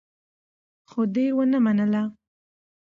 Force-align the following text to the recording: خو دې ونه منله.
خو 0.89 1.01
دې 1.13 1.25
ونه 1.37 1.59
منله. 1.65 2.03